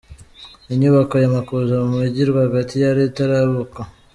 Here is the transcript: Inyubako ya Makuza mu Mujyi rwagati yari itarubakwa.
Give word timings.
Inyubako 0.73 1.13
ya 1.23 1.33
Makuza 1.35 1.73
mu 1.83 1.89
Mujyi 1.95 2.21
rwagati 2.29 2.75
yari 2.83 3.01
itarubakwa. 3.09 3.83